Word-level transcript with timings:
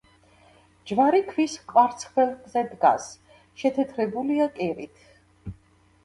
ჯვარი 0.91 1.17
ქვის 1.25 1.57
კვარცხლბეკზე 1.73 2.63
დგას, 2.71 3.05
შეთეთრებულია 3.65 4.47
კირით. 4.57 5.05